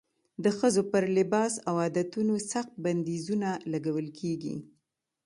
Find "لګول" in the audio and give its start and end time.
3.71-4.07